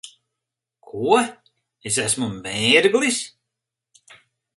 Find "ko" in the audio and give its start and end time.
0.85-1.11